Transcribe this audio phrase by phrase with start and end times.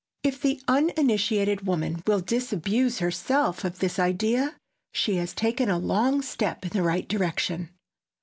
[0.23, 4.55] If the uninitiated woman will disabuse herself of this idea,
[4.91, 7.69] she has taken a long step in the right direction.